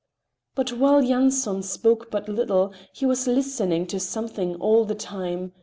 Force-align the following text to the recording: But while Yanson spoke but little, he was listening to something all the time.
But 0.55 0.71
while 0.73 1.03
Yanson 1.03 1.61
spoke 1.63 2.09
but 2.09 2.27
little, 2.27 2.73
he 2.91 3.05
was 3.05 3.27
listening 3.27 3.85
to 3.85 3.99
something 3.99 4.55
all 4.55 4.83
the 4.83 4.95
time. 4.95 5.51